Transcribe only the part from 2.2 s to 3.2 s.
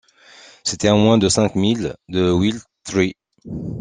Will-Tree.